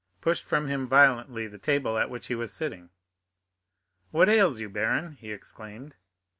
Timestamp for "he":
2.25-2.33, 5.11-5.31